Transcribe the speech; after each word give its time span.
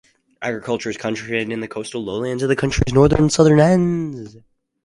Agriculture 0.41 0.89
is 0.89 0.97
concentrated 0.97 1.51
in 1.51 1.59
the 1.59 1.67
coastal 1.67 2.03
lowlands 2.03 2.41
of 2.41 2.49
the 2.49 2.55
county's 2.55 2.91
northern 2.91 3.19
and 3.21 3.31
southern 3.31 3.59
ends. 3.59 4.35